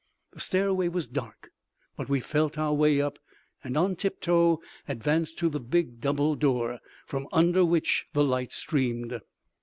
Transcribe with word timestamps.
The 0.31 0.39
stairway 0.39 0.87
was 0.87 1.05
dark, 1.07 1.51
but 1.95 2.09
we 2.09 2.21
felt 2.21 2.57
our 2.57 2.73
way 2.73 2.99
up 2.99 3.19
and 3.63 3.77
on 3.77 3.95
tiptoe 3.95 4.59
advanced 4.87 5.37
to 5.37 5.47
the 5.47 5.59
big 5.59 5.99
double 6.01 6.33
door, 6.33 6.79
from 7.05 7.27
under 7.31 7.63
which 7.63 8.07
the 8.13 8.23
light 8.23 8.51
streamed. 8.51 9.21